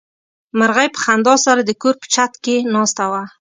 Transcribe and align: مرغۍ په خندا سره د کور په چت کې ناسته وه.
مرغۍ 0.59 0.87
په 0.93 0.99
خندا 1.03 1.35
سره 1.45 1.61
د 1.63 1.71
کور 1.81 1.93
په 2.01 2.07
چت 2.13 2.31
کې 2.43 2.55
ناسته 2.73 3.05
وه. 3.11 3.21